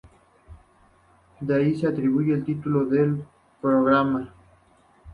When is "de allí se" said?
1.41-1.85